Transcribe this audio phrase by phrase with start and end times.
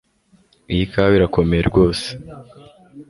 [0.73, 2.07] Iyi kawa irakomeye rwose